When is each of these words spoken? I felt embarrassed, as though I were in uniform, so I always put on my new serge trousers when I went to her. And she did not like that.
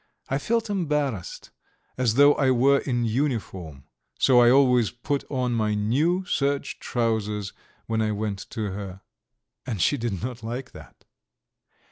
I 0.29 0.39
felt 0.39 0.67
embarrassed, 0.71 1.51
as 1.95 2.15
though 2.15 2.33
I 2.33 2.49
were 2.49 2.79
in 2.79 3.05
uniform, 3.05 3.83
so 4.17 4.39
I 4.39 4.49
always 4.49 4.89
put 4.89 5.23
on 5.29 5.51
my 5.53 5.75
new 5.75 6.25
serge 6.25 6.79
trousers 6.79 7.53
when 7.85 8.01
I 8.01 8.11
went 8.11 8.39
to 8.49 8.71
her. 8.71 9.01
And 9.63 9.79
she 9.79 9.97
did 9.97 10.23
not 10.23 10.41
like 10.41 10.71
that. 10.71 11.05